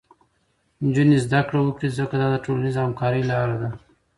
نجونې 0.85 1.17
زده 1.25 1.39
کړه 1.47 1.59
وکړي، 1.63 1.89
ځکه 1.99 2.15
دا 2.21 2.27
د 2.33 2.37
ټولنیزې 2.45 2.79
همکارۍ 2.83 3.21
لاره 3.31 3.55
ده. 3.61 3.69